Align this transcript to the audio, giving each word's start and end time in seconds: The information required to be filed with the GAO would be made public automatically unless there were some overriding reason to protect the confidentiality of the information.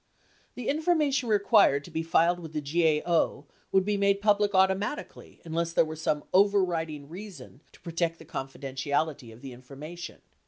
The 0.55 0.67
information 0.67 1.29
required 1.29 1.83
to 1.83 1.91
be 1.91 2.01
filed 2.01 2.39
with 2.39 2.53
the 2.53 2.59
GAO 3.05 3.45
would 3.71 3.85
be 3.85 3.97
made 3.97 4.19
public 4.19 4.55
automatically 4.55 5.41
unless 5.45 5.73
there 5.73 5.85
were 5.85 5.95
some 5.95 6.23
overriding 6.33 7.07
reason 7.07 7.61
to 7.71 7.81
protect 7.81 8.17
the 8.17 8.25
confidentiality 8.25 9.31
of 9.31 9.41
the 9.41 9.53
information. 9.53 10.23